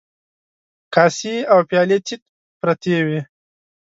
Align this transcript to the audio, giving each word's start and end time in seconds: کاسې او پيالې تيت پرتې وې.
کاسې 0.93 1.33
او 1.51 1.59
پيالې 1.69 1.97
تيت 2.05 2.21
پرتې 2.59 2.95
وې. 3.05 3.19